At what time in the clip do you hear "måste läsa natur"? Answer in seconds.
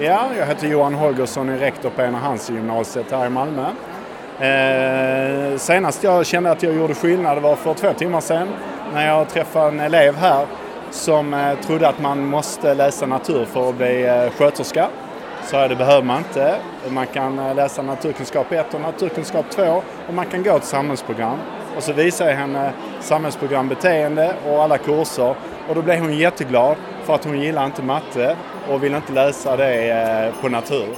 12.26-13.44